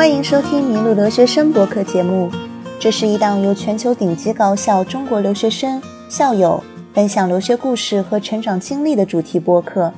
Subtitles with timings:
[0.00, 2.30] 欢迎收听《麋鹿留学生》博客节目。
[2.78, 6.64] 这是一档由全球顶级高校中国留学生、校友
[6.94, 9.92] 分享留学故事和成长经历的主题播客。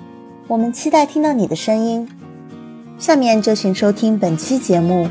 [0.48, 2.08] 我们期待听到你的声音。
[2.98, 5.06] 下面就请收听本期节目。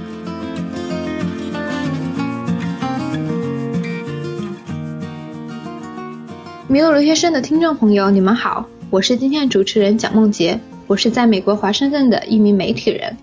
[6.70, 13.16] 麋鹿留学生的听众朋友，你们好，我是今天的主持人蒋梦洁，我是在美国华盛顿的一名媒体人。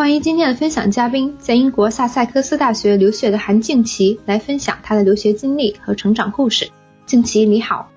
[0.00, 6.70] 欢迎今天的分享嘉宾，在英国萨塞克斯大学留学的韩静琪来分享她的留学经历和成长故事。
[7.04, 7.90] 静琪，你好。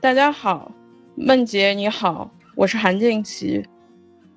[0.00, 0.70] 大家好，
[1.16, 3.64] 梦洁你好，我是韩静琪。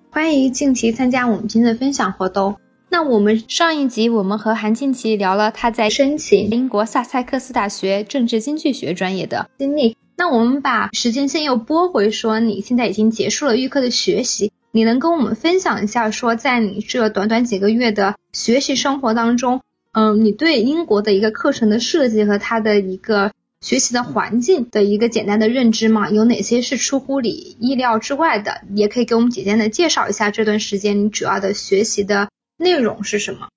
[0.09, 2.57] 欢迎静琪参加我们今天的分享活动。
[2.89, 9.95] 那我们上一集我们和韩静琪聊了她在申请英国萨塞克斯大学政治经济学专业的经历。
[10.15, 14.51] 那我们把时间线又拨回，说你现在已经结束了预科的学习。
[14.71, 26.09] 你能跟我们分享一下，说在你这短短几个月的学习生活当中，嗯，你对英国的一个课程的设计和它的一个学习的环境的一个简单的认知吗？
[26.11, 27.29] 有哪些是出乎你
[27.59, 28.61] 意料之外的？
[28.75, 33.47] 也可以给我们简单的介绍一下这段时间你主要的学习的内容是什么？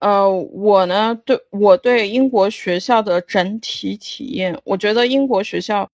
[0.00, 5.90] 呃，我呢，对我对英国学校的整体体验，我觉得英国学校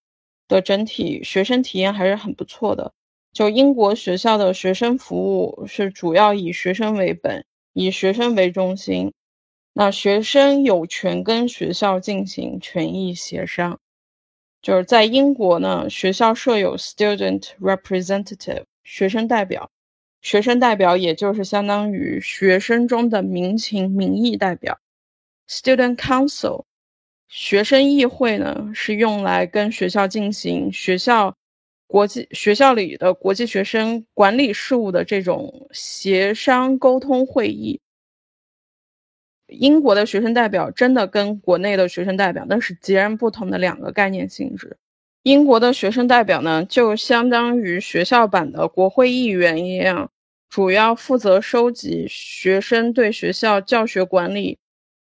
[0.48, 2.92] 的整体学生体验还是很不错的。
[3.32, 9.12] 就英国学校的学生服务是主要以学生为本，以学生为中心。
[9.72, 13.78] 那学生有权跟学校进行权益协商。
[14.60, 19.70] 就是在英国呢，学校设有 student representative 学生代表，
[20.20, 24.80] 学生代表也就是相当于学生中的民情民意代表。
[25.48, 26.64] student council
[27.28, 31.36] 学生议会呢是用来跟学校进行学校。
[31.88, 37.80] 国际学校里的国际学生管理事务的这种协商沟通会议，
[39.46, 44.76] 英国的学生代表真的跟国内的学生代表那是截然不同的两个概念性质。
[45.22, 50.10] 英国的学生代表呢，就相当于学校版的国会议员一样，
[50.50, 54.58] 主要负责收集学生对学校教学管理、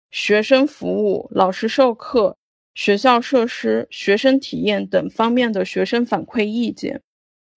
[0.09, 2.37] 学生服务、老师授课。
[2.73, 7.01] 学校设施、学生体验等方面的学生反馈意见，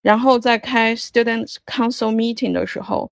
[0.02, 3.10] 然后在开 Students Council Meeting 的时候，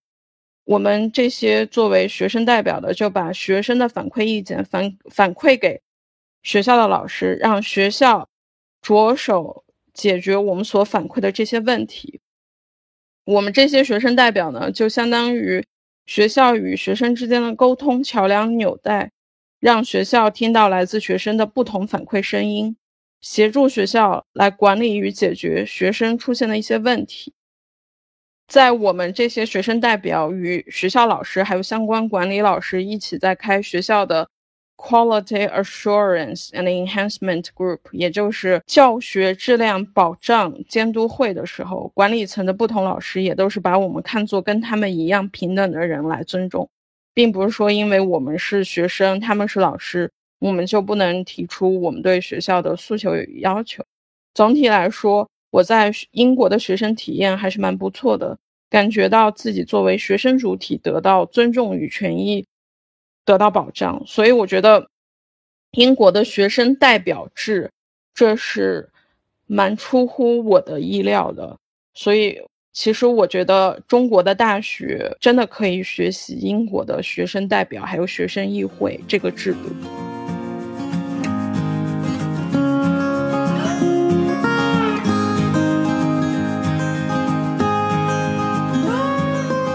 [0.65, 5.81] 我们这些作为学生代表的就把学生的反馈意见反反馈给
[6.43, 8.29] 学校的老师，让学校
[8.81, 9.65] 着手
[9.95, 12.21] 解决我们所反馈的这些问题。
[13.25, 15.65] 我们这些学生代表呢，就相当于
[16.07, 19.13] 学校与学生之间的沟通桥梁纽带。
[19.63, 22.77] 让学校听到来自学生的不同反馈声音，
[23.21, 27.33] 协助学校来管理与解决学生出现的一些问题。
[28.49, 34.29] 在我们这些学生代表与学校老师还有相关管理老师一起在开学校的
[34.77, 46.69] Quality Assurance and Enhancement Group，也就是教学质量保障监督会的时候，管理层的不同老师也都是把我们看作跟他们一样平等的人来尊重。
[47.15, 53.85] 并不是说，因为我们是学生，他们是老师，我们就不能提出我们对学校的诉求与要求。
[54.35, 58.39] 总体来说，我在英国的学生体验还是蛮不错的，
[58.71, 62.47] 感觉到自己作为学生主体得到尊重与权益
[63.25, 64.03] 得到保障。
[64.07, 64.89] 所以，我觉得
[65.73, 67.71] 英国的学生代表制，
[68.15, 68.89] 这是
[69.47, 71.59] 蛮出乎我的意料的。
[71.93, 72.41] 所以。
[72.75, 79.59] 其实我觉得中国的大学真的可以学习英国的学生代表还有学生议会这个制度。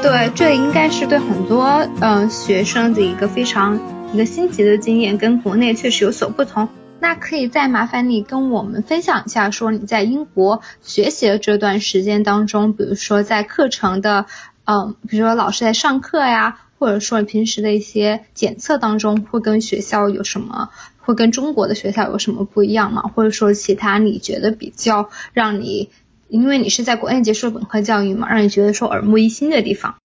[0.01, 3.79] 对，这应该是对很多嗯学生的一个非常
[4.11, 6.67] 一个新奇的经验，跟国内确实有所不同。
[6.99, 14.25] 那可以再麻烦你跟我们分享一下，说你在英国学习的这段时间当中，比如说在课程的，
[14.65, 23.03] 嗯，比如说老师在上课呀，或者说你平时的一些检测当中，会跟学校有什么，会跟中国的学校有什么不一样吗？
[23.03, 25.89] 或者说其他你觉得比较让你，
[26.27, 29.95] 因为你是在国内接受本科教育嘛，让你觉得说耳目一新的地方？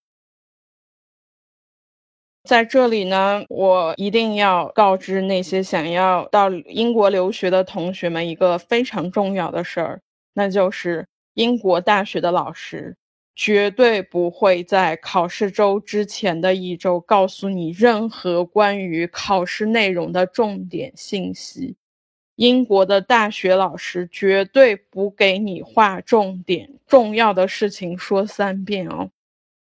[2.44, 10.00] 在这里呢，我一定要告知那些想要到英国留学的同学们一个非常重要的事儿，
[10.34, 12.96] 那就是英国大学的老师
[13.36, 21.76] 绝对不会在考试周之前的一周告诉你任何关于考试内容的重点信息。
[22.36, 29.10] 英国的大学老师绝对不给你划重点，重要的事情说三遍哦。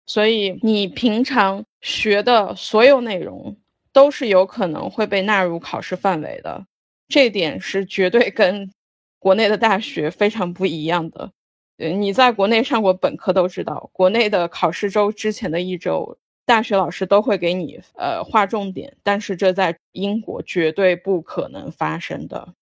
[0.08, 3.56] 所以你平常学的所有内容
[3.92, 6.66] 都是有可能会被纳入考试范围的，
[7.08, 8.72] 这点是绝对跟
[9.18, 11.30] 国内的大学非常不一样的。
[11.76, 16.16] 你在国内上过本科都知道，国内的考试周之前的一周，
[16.46, 22.54] 大学老师都会给你呃划重点，但是这在英国绝对不可能发生的。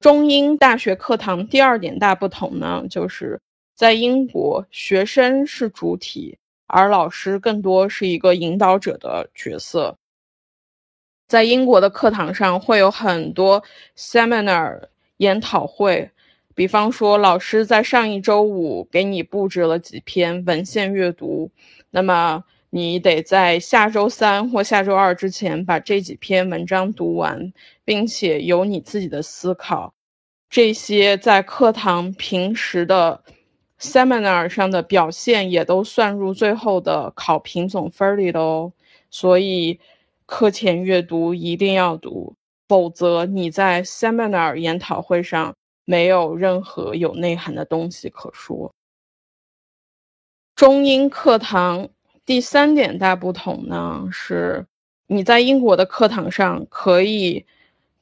[0.00, 3.40] 中英大学课堂第二点大不同呢，就是
[3.80, 6.36] 在英国学生是主体，
[6.66, 9.96] 而老师更多是一个引导者的角色。
[11.26, 13.64] 在英国的课堂上会有很多
[13.96, 14.82] seminar
[15.16, 16.10] 研讨会。
[16.54, 21.50] 比方说，老师在上一周五给你布置了几篇文献阅读，
[21.88, 27.54] 那么你得在下周三或下周二之前把这几篇文章读完，
[27.86, 29.94] 并且有你自己的思考。
[30.50, 33.24] 这些在课堂平时的
[33.80, 38.72] seminar 上的表现也都算入最后的考评总分里的哦。
[39.10, 39.80] 所以，
[40.26, 42.36] 课前阅读一定要读，
[42.68, 45.54] 否则你在 seminar 研讨会上。
[45.86, 48.72] 没有任何有内涵的东西可说。
[50.54, 51.88] 中英课堂
[52.24, 54.66] 第三点大不同呢，是
[55.08, 57.44] 你在英国的课堂上可以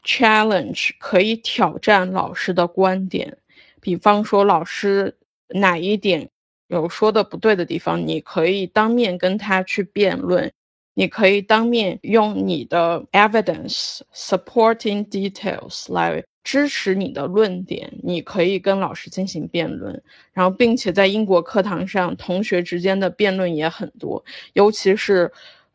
[0.05, 3.39] challenge，可以挑战老师的观点。
[3.81, 5.17] 比方说，老师
[5.49, 6.29] 哪一点
[6.69, 10.53] 有说的不对的地方，你可以当面跟他去辩论，
[10.95, 16.25] 你可以当面用你的 evidence supporting details 来。
[16.45, 20.03] 支持你的论点，你可以跟老师进行辩论，
[20.33, 24.25] 然后并且在英国课堂上，同学之间的辩论也很多，
[24.55, 25.31] 尤其是，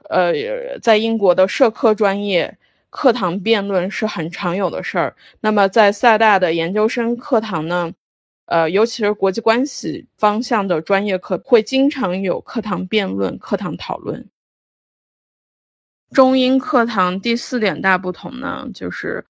[0.10, 0.34] 呃，
[0.82, 2.58] 在英国的社科专业
[2.90, 5.16] 课堂辩论是很常有的事儿。
[5.42, 7.92] 那么在萨大的研究生课堂呢，
[8.46, 14.30] 呃，尤其是国际关系方向的专业课，会经常有课堂辩论、课堂讨论。
[16.12, 19.26] 中英课堂第四点大不同呢，就是。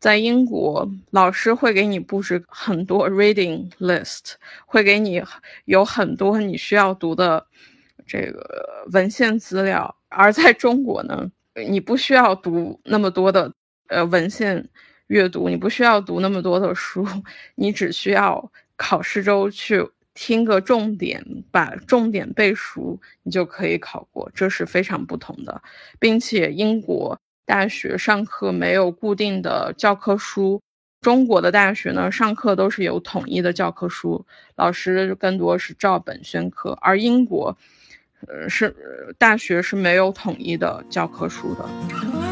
[0.00, 4.32] 在英国，老师会给你布置很多 reading list，
[4.66, 5.22] 会给你
[5.64, 7.46] 有很多你需要读的
[8.04, 9.96] 这个文献资料。
[10.08, 11.30] 而在中国呢，
[11.68, 13.54] 你不需要读那么多的
[13.86, 14.68] 呃文献
[15.06, 17.06] 阅读，你不需要读那么多的书，
[17.54, 24.30] 你只需要考试周去听个重点，把重点背熟，你就可以考过。
[24.34, 25.62] 这是非常不同的，
[25.98, 27.18] 并且英国。
[27.44, 30.62] 大学上课没有固定的教科书，
[31.00, 37.54] 中国的大学呢，上课都是有统一的教科书，老师更多是照本宣科，而英国，
[38.28, 42.31] 呃，是大学是没有统一的教科书的。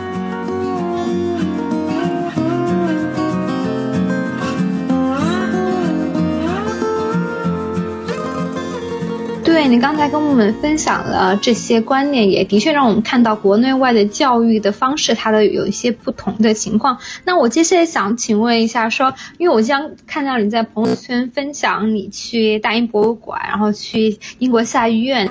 [9.60, 16.96] 对你刚才跟我们分享了这些观念，也的确让我们看到国内外的教育的方式，它的有一些不同的情况。
[17.24, 25.30] 那我接下来想请问一下，说，因为我将看到你在朋友圈分享你去大英博物馆，然后去英国下议院，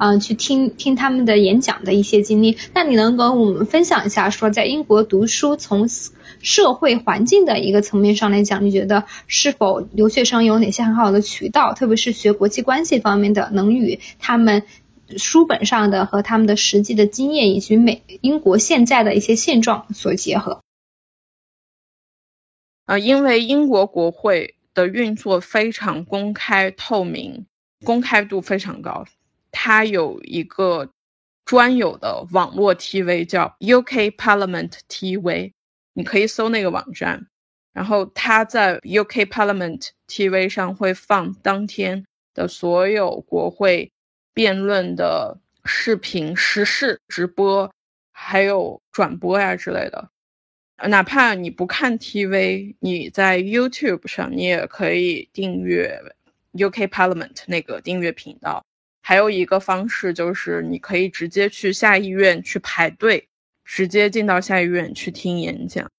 [0.00, 2.56] 嗯，去听听他们的演讲的一些经历。
[2.74, 5.86] 那你能跟我们分享一下，说在英国读书从？
[6.42, 14.62] 社会环境的一个层面上来讲，你觉得是否留学生有哪些很好的渠道，特别是学国际关系方面的，能与他们
[15.18, 20.62] 书本上的和他们的实际的经验以及美英国现在的一些现状所结合？
[22.86, 27.44] 呃，因为英国国会的运作非常公开透明，
[27.84, 29.04] 公开度非常高，
[29.50, 30.90] 它有一个
[31.44, 35.52] 专有的网络 TV 叫 UK Parliament TV。
[35.92, 37.26] 你可以搜那个网站，
[37.72, 43.90] 然后它在 UK Parliament TV 上会放当天的所有国会
[44.32, 47.70] 辩论的视频、实时直播，
[48.12, 50.10] 还有转播呀之类的。
[50.88, 56.00] 哪怕你不看 TV，你在 YouTube 上你也可以订阅
[56.52, 58.64] UK Parliament 那个订阅频道。
[59.10, 63.26] 还有一个方式就是你可以直接去下议院去排队。
[63.64, 65.90] 直接进到下议院去听演讲，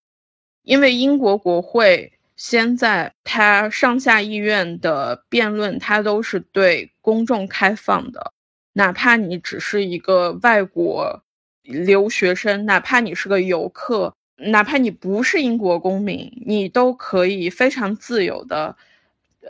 [0.63, 8.32] 因为英国国会现在它上下议院的辩论，它都是对公众开放的，
[8.72, 11.22] 哪怕你只是一个外国
[11.63, 18.77] 留学生，哪怕你是个游客，哪怕你不是英国公民，你都可以非常自由的，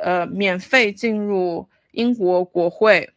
[0.02, 3.12] 呃，免费进入英国国会。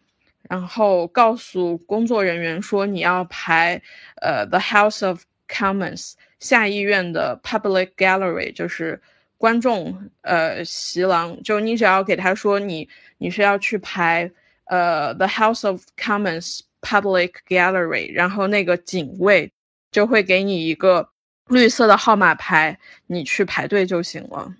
[0.48, 3.80] 然后告诉工作人员说你要排，
[4.16, 9.00] 呃，the House of Commons 下议院的 public gallery，就是
[9.38, 14.30] 观众呃席廊，就你只要给他说你你是要去排
[14.66, 19.52] 呃，The House of Commons Public Gallery，然后那个警卫
[19.90, 21.08] 就会给你一个
[21.48, 24.54] 绿色的号码牌，你去排队就行了。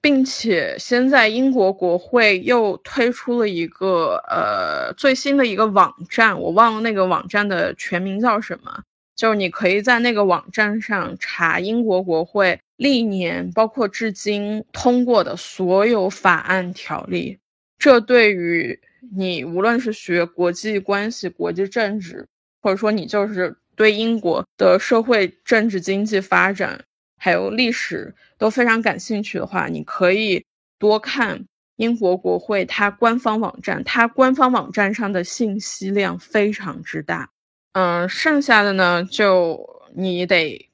[0.00, 8.82] 并且现在英国国会又推出了一个呃最新的一个网站，我忘了那个网站的全名叫什么，
[9.16, 17.38] 就是你可以在那个网站上查英国国会历年包括至今通过的所有法案条例。
[17.78, 18.80] 这对于
[19.14, 22.26] 你无论是学国际关系、国际政治，
[22.62, 26.84] 或者说你就是对英国的社会、政治、经济发展。
[27.18, 30.44] 还有历史都非常感兴趣的话，你可以
[30.78, 31.46] 多看
[31.76, 37.30] 英国国会它官方网站，它官方网站上的信息量非常之大。
[37.72, 39.58] 嗯，剩下的呢，就
[39.94, 40.68] 你得，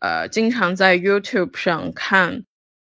[0.00, 2.44] 呃，经常在 YouTube 上看，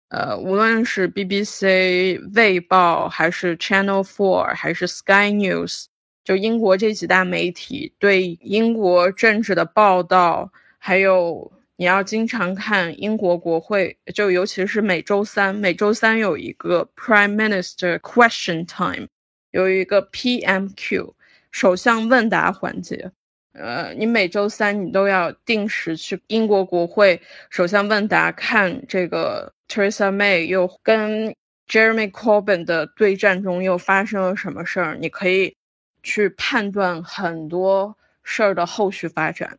[0.08, 5.86] 呃，无论是 BBC、卫报，还是 Channel Four，还是 Sky News，
[6.24, 11.52] 就英国这几大媒体对英国政治的报道，还有。
[11.76, 19.08] 你要经常看英国国会，就尤其是每周三，每周三有一个 Prime Minister Question Time，
[19.50, 21.14] 有一个 PMQ
[21.50, 23.10] 首相问答环节。
[23.52, 31.34] 呃，你每周三你都要定时去英国国会首相问答，看这个 Theresa May 又跟
[31.68, 35.56] Jeremy Corbyn 的对战中又发生了什么事儿，你可以
[36.02, 39.58] 去判断很多事儿的后续发展。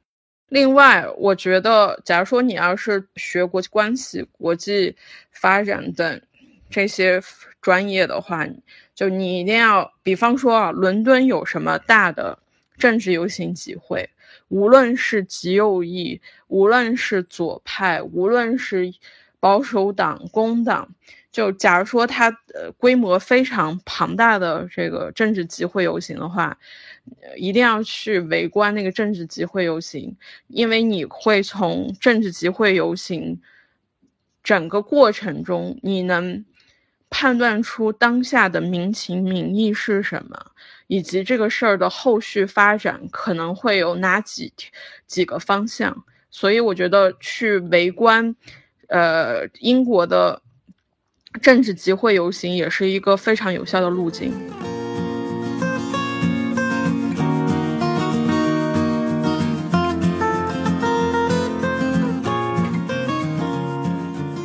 [0.54, 4.96] 另外，我觉得，假如说你要是学国际关系、国际
[5.32, 6.22] 发展等
[6.70, 7.20] 这些
[7.60, 8.48] 专业的话，
[8.94, 12.38] 就你一定要，比方说啊，伦敦有什么大的
[12.78, 14.08] 政治游行集会，
[14.50, 18.94] 无论是极右翼，无论是左派，无论是
[19.40, 20.88] 保守党、工党，
[21.34, 26.58] 就假如说它呃规模非常庞大的这个政治集会游行的话。
[27.36, 30.16] 一定要去围观那个政治集会游行，
[30.48, 33.42] 因为你会从政治集会游行
[34.42, 36.46] 整个过程中，你能
[37.10, 40.52] 判断出当下的民情民意是什么，
[40.88, 44.54] 以及这个事儿的后续发展可能会有哪几
[45.06, 46.06] 几个方向。
[46.32, 48.34] 所以我觉得去围观，
[48.88, 50.42] 呃，英国的
[51.42, 54.32] 政治集会游行也是一个非常有效的路径。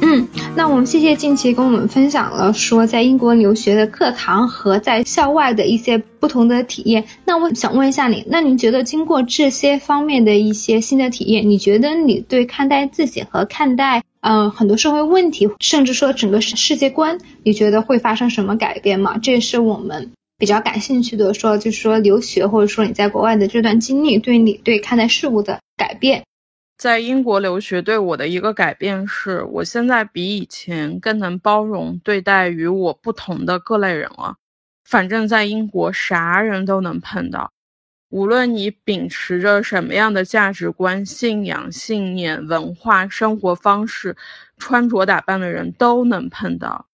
[0.00, 0.26] 嗯
[0.56, 7.04] 那我们谢谢近期跟我们分享了说在英国留学的课堂和在校外的一些不同的体验。
[7.24, 19.18] 那我想问一下你，那你觉得经过这些方面的一些新的体验，你觉得你对看待自己和看待嗯很多社会问题，甚至说整个世界观，你觉得会发生什么改变吗？
[19.18, 26.24] 这是我们比较感兴趣的，说就是说留学或者说你在国外的这段经历对你对看待事物的改变。
[26.76, 34.36] 在英国留学对我的一个改变是，我现在比以前更能包容对待与我不同的各类人了。
[34.84, 37.50] 反正，在英国啥人都能碰到，
[38.10, 44.16] 无论你秉持着什么样的价值观、信仰、信念、文化、生活方式、
[44.56, 46.86] 穿着打扮的人都能碰到。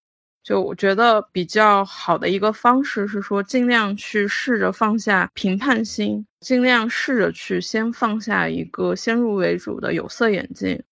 [0.42, 10.83] 就我觉得比较好的一个方式是说，尽量去试着放下评判心，尽量试着去先放下一个先入为主的有色眼镜，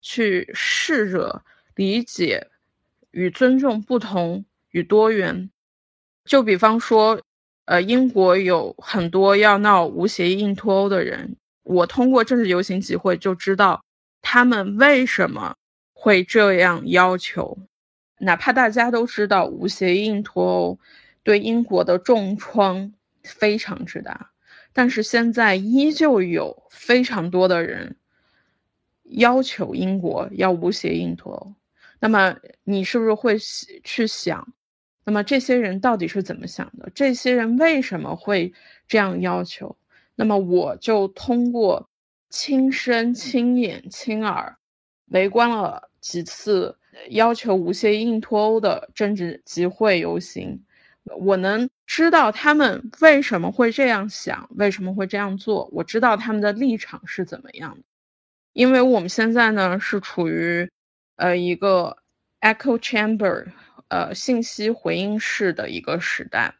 [0.00, 1.42] 去试着
[1.74, 2.48] 理解
[3.10, 5.50] 与尊重不同与多元。
[6.24, 7.20] 就比方说，
[7.70, 13.84] 呃，英国有很多要闹无协议硬脱欧的人，我通过政治游行集会就知道
[14.22, 15.54] 他们为什么
[15.92, 17.56] 会这样要求。
[18.18, 20.78] 哪怕大家都知道无协议硬脱欧
[21.22, 24.32] 对英国的重创非常之大，
[24.72, 27.94] 但是现在依旧有非常多的人
[29.04, 31.54] 要求英国要无协议硬脱欧。
[32.00, 32.34] 那么
[32.64, 33.38] 你是不是会
[33.84, 34.52] 去想，
[35.04, 36.90] 那么这些人到底是怎么想的？
[36.94, 38.52] 这些人为什么会
[38.88, 39.76] 这样要求？
[40.14, 41.88] 那么我就通过
[42.28, 44.56] 亲身、亲眼、亲耳
[45.06, 46.76] 围观了几次。
[47.08, 50.60] 要求无协议硬脱欧的政治集会游行，
[51.04, 55.70] 我能知道他们为什么会这样想，为什么会这样做。
[55.72, 57.84] 我知道他们的立场是怎么样的，
[58.52, 60.68] 因为我们现在呢是处于
[61.16, 61.96] 呃一个
[62.40, 63.46] echo chamber，
[63.90, 66.54] 呃信息回音室的一个时代，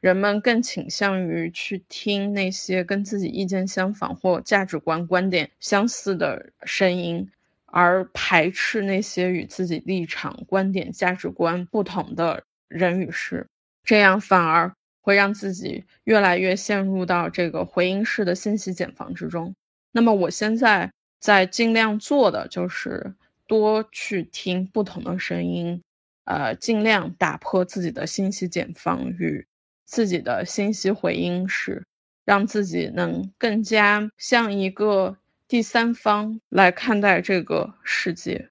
[0.00, 7.30] 人们更倾向于去听那些跟自己意见相仿或价值观观点相似的声音。
[7.68, 13.48] 而排斥那些与自己立场、观点、价值观不同的人与事，
[13.84, 19.54] 这样反而会让自己越来越陷入到这个回音式的信息茧房之中。
[19.92, 20.90] 那么我现在
[21.20, 23.14] 在尽量做的就是
[23.46, 25.82] 多去听不同的声音，
[26.26, 29.46] 呃，尽量打破自己的信息茧房与
[29.86, 31.86] 自己的信息回音室，
[32.24, 35.16] 让自己能更加像一个
[35.48, 38.50] 第三方来看待这个世界。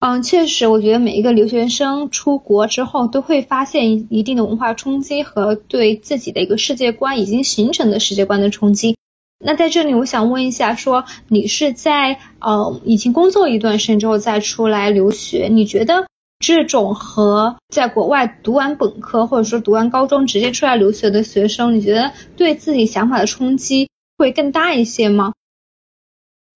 [0.00, 8.96] 嗯，确实，我觉得每一个留学生出国之后都会发现一定的文化冲击和对自己的一个世界观已经形成的世界观的冲击。
[9.40, 16.06] 那在这里，我想问一下，说你是在呃已经工作一段时间之后再出来留学，你觉得
[16.38, 25.32] 这种和在国外读完本科或者说读完高中直接出来留学的学生，你觉得对自己想法的冲击会更大一些吗？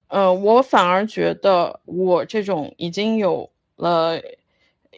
[0.08, 4.20] 呃，我反而觉得我这种已经有了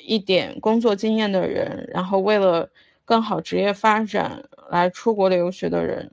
[0.04, 2.68] 一点工作经验的人，然后为了
[3.04, 6.10] 更好职业发展来出国留学的人，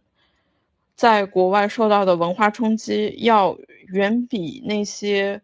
[0.95, 5.41] 在国外受到的文化冲击要远比那些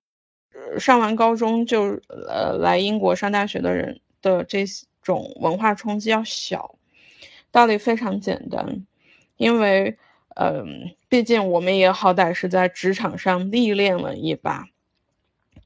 [0.79, 4.65] 上完高中就呃来英国上大学的人的这
[5.01, 6.75] 种文化冲击要小。
[7.51, 8.85] 道理非常简单，
[9.37, 9.97] 因为。
[10.39, 14.67] 嗯，毕竟我们也好歹是在职场上历练了一把，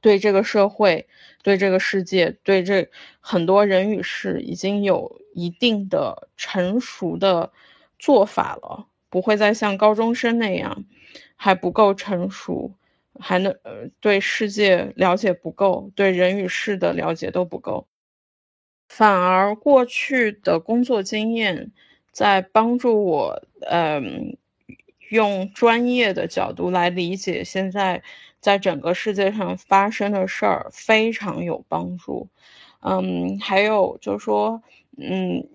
[0.00, 1.06] 对这个社会、
[1.42, 2.88] 对这个世界、对这
[3.20, 7.52] 很多人与事已经有一定的成熟的
[7.98, 10.86] 做法了，不会再像高中生那样
[11.36, 12.72] 还不够成熟，
[13.22, 17.86] 还能呃对世界了解不够，对人与事的了解都不够，
[18.88, 21.72] 反而过去的工作经验
[22.12, 24.36] 在帮助我，嗯。
[25.10, 28.02] 用专业的角度来理解现在
[28.40, 32.28] 在整个世界上发生的事儿，非常有帮助。
[32.80, 34.62] 嗯，还有就是说，
[34.96, 35.46] 嗯，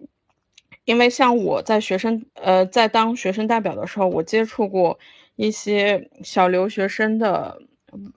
[0.85, 4.99] 因为像我在学生呃在当学生代表的时候，我接触过
[5.37, 7.61] 一些小留学生的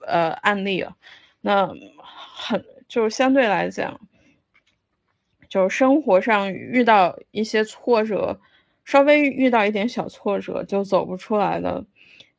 [0.05, 0.97] 呃案例啊，
[1.39, 4.01] 那很就相对来讲，
[5.47, 8.41] 就生活上遇到一些挫折。
[8.83, 11.85] 稍微遇到一点小挫折就走不出来的，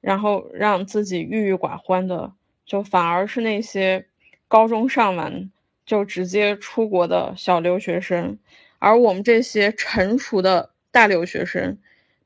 [0.00, 2.32] 然后让自己郁郁寡欢的，
[2.66, 4.06] 就反而是那些
[4.48, 5.50] 高中上完
[5.86, 8.38] 就直接出国的小留学生，
[8.80, 11.78] 而我们这些成熟的大留学生，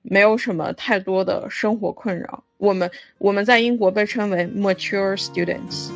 [0.09, 2.45] 没有什么太多的生活困扰。
[2.59, 5.91] 我们我们在英国被称为 mature students。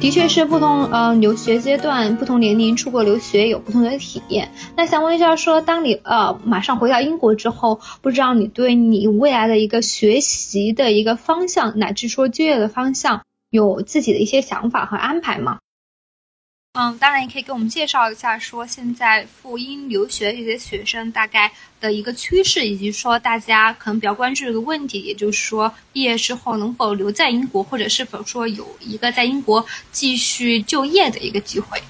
[0.00, 4.52] 的确是不同呃留学阶段、不同年龄出国留学有不同的体验。
[4.74, 15.58] 那想问一下，说当你呃马上回到英国之后，不知道你对你未来的一个学习的一个方向，乃至说就业的方向，有自己的一些想法和安排吗？
[16.74, 31.82] 嗯，当然也可以给我们介绍一下，说现在赴英留学一些学生大概的一个趋势，以及说大家可能比较关注的一个问题，也就是说毕业之后能否留在英国，或者是否说有一个在英国继续就业的一个机会。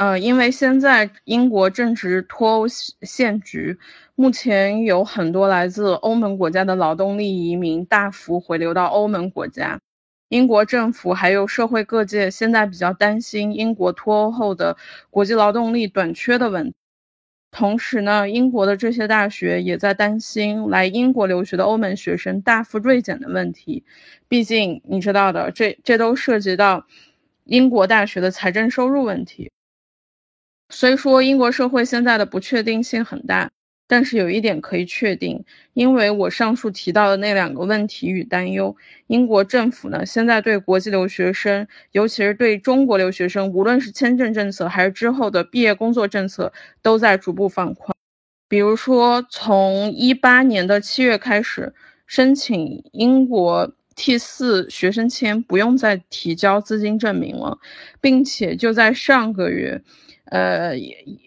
[0.00, 2.66] 呃，因为现在英国正值脱欧
[3.02, 3.78] 现局，
[4.14, 9.78] 目前有很多来自欧盟国家的劳动力移民大幅回流到欧盟国家。
[10.30, 14.78] 英国政府还有社会各界现在比较担心英国脱欧后的
[15.10, 16.74] 国际劳动力短缺的问题。
[17.50, 23.84] 同时呢，英国的这些大学也在担心来英国留学的欧盟学生大幅锐减的问题。
[24.28, 26.86] 毕竟你知道的，这这都涉及到
[27.44, 29.50] 英国大学的财政收入问题。
[30.70, 33.50] 所以说，英国社会现在的不确定性很大。
[33.86, 38.76] 但是有一点可以确定，因为我上述提到的那两个问题与担忧，
[39.08, 46.52] 英国政府呢现在对国际留学生，尤其是对中国留学生，无论是签证政策还是之后的毕业工作政策，
[46.82, 47.92] 都在逐步放宽。
[48.48, 51.74] 比如说，从一八年的七月开始，
[52.06, 57.58] 申请英国 T 四学生签不用再提交资金证明了，
[58.00, 59.82] 并且就在上个月，
[60.30, 60.74] 呃，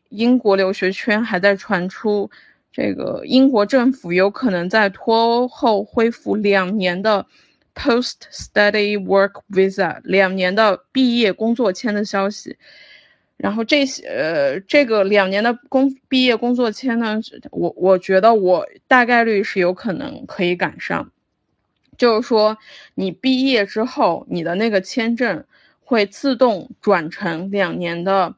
[0.09, 2.29] 英国留学圈还在传出。
[2.71, 7.27] 这个英国政府有可能在脱欧后恢复两年的
[7.75, 12.57] post study work visa，两年的毕业工作签的消息。
[13.37, 17.19] 然后这些呃，这个两年的工毕业工作签呢，
[17.51, 21.11] 我我觉得我大概率是有可能可以赶上。
[21.95, 22.57] 就是说，
[22.95, 25.45] 你毕业之后，你的那个签证
[25.83, 28.33] 会自动转成两年的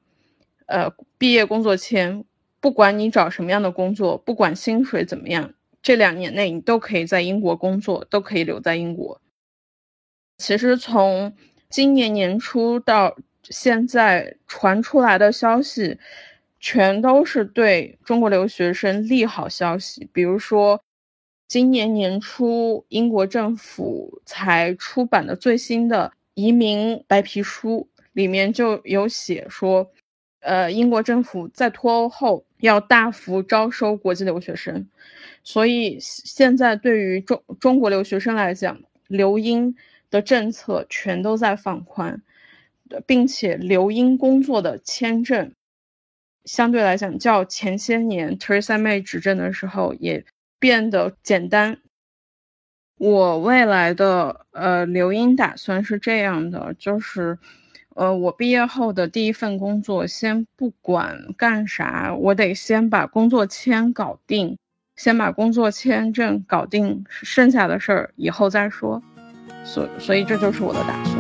[0.66, 2.26] 呃毕业工作签。
[2.62, 9.22] 不管你找什么样的工作，不管薪水怎么样，这两年内你都可以在英国工作，都可以留在英国。
[10.38, 11.36] 其实从
[11.70, 16.00] 今年年初到现在传出来的消息，
[16.60, 20.10] 全都是对中国留学生利好消息。
[20.12, 20.82] 比如说，
[21.48, 29.92] 今年年初英国政府才出版的最新的移民白皮书，里面就有写说，
[30.46, 34.88] 呃，英国政府在脱欧后要大幅招收国际留学生，
[35.44, 39.76] 所以现在对于中中国留学生来讲，留英
[40.10, 42.22] 的政策全都在放宽。
[43.08, 45.54] 并且留英工作的签证，
[46.44, 50.24] 相对来讲较前些年 Theresa May 执政的时候也
[50.60, 51.80] 变得简单。
[53.00, 57.40] 我未来的呃留英打算是这样的，就是
[57.96, 64.58] 呃我毕业后的第一份工作，先不管干啥，我得先把工作签搞定，
[64.98, 69.02] 先把工作签证搞定，剩下的事儿以后再说。
[69.64, 71.16] 所所以这就是我的打算。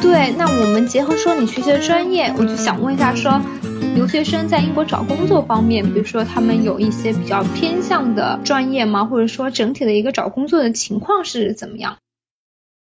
[0.00, 3.38] 对，那我们结合说你学习的专业，我就想问一下，说
[3.94, 9.04] 留学生在英国找工作方面，比如说他们有一些比较偏向的专业吗？
[9.04, 11.98] 或者说整体的一个找工作的情况是怎么样？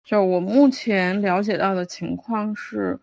[0.07, 2.99] 就我目前了解到的情况是，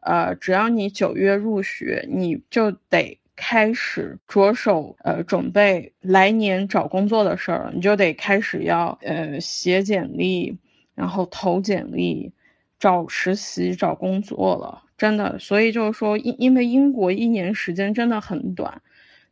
[0.00, 10.58] 呃，只要你九月入学，你就得开始着手呃准备来年找工作的事儿，你就得开始要呃写简历，
[10.96, 12.32] 然后投简历。
[12.78, 18.82] 找实习、找工作了，真的，所以就是说，因因为英国一年时间真的很短，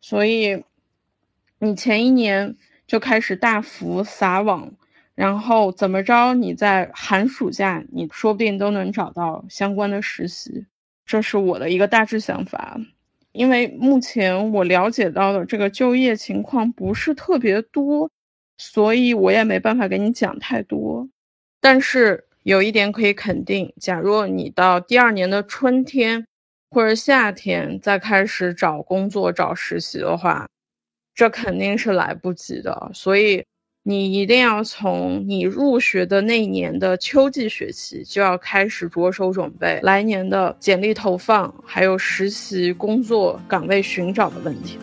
[0.00, 0.64] 所以
[1.58, 2.56] 你前一年
[2.86, 4.72] 就开始大幅撒网，
[5.14, 10.66] 然后怎么着，你在寒暑假，你说不定都能找到相关的实习，
[11.06, 12.78] 这是我的一个大致想法。
[13.32, 18.10] 因为目前我了解到的这个就业情况不是特别多，
[18.58, 21.08] 所以我也没办法给你讲太多，
[21.60, 22.24] 但是。
[22.44, 26.26] 有一点可以肯定，假如你到第二年的春天
[26.68, 30.46] 或者夏天再开始找工作、找实习的话，
[31.14, 32.90] 这肯定是来不及的。
[32.92, 33.42] 所以
[33.86, 44.78] 你一定要从你入学的那年的秋季学期就要开始着手准备来年的简历投放，还有实习工作岗位寻找的问题。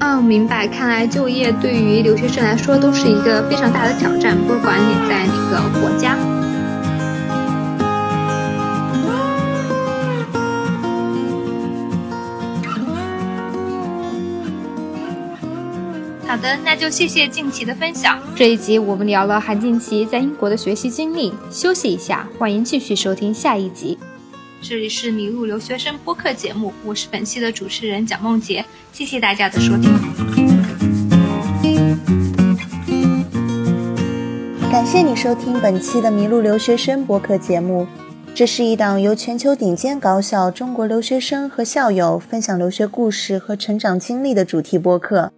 [0.00, 0.66] 嗯，明白。
[0.66, 6.18] 看来就业对于留学生来说都是一个非常大的挑战，不管你在哪个国家。
[16.32, 18.18] 好的，那就谢谢静琪的分享。
[18.34, 21.30] 这一集我们聊了韩静琪在英国的学习经历。
[21.50, 23.98] 休息一下，欢迎继续收听下一集。
[24.62, 28.64] 这里是迷路留学生播客节目，我是本期的主持人蒋梦洁，
[28.94, 29.92] 谢谢大家的收听。
[34.70, 37.86] 感谢你收听本期的迷路留学生播客节目。
[38.34, 45.30] 这是一档由全球顶尖高校中国留学生和校友分享留学故事和成长经历的主题播客。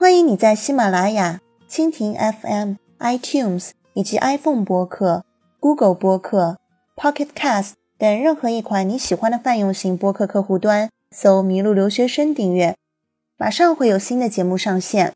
[0.00, 5.26] 欢迎你在喜马拉雅、蜻蜓 FM、iTunes 以及 iPhone 播客、
[5.60, 6.56] Google 播客、
[6.96, 12.78] Pocket Cast 等任何一款你喜欢的泛用型播客客户端搜“麋鹿留学生”订阅，
[13.36, 15.12] 马上会有新的节目上线。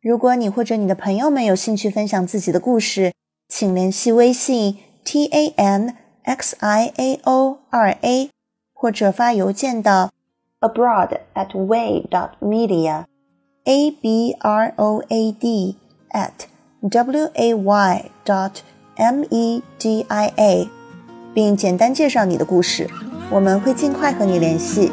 [0.00, 3.12] 如果你或者你的朋友们有兴趣分享自己的故事，
[3.48, 8.30] 请联系微信 t a n x i a o 二 a，
[8.72, 10.12] 或者发邮件到
[10.60, 13.06] abroad at way dot media。
[13.65, 15.75] a b r o a d
[16.11, 16.47] at
[16.81, 18.51] w a y dot
[18.95, 20.67] m e d i a，
[21.33, 22.89] 并简单介绍你的故事，
[23.31, 24.91] 我们会尽快和你联系。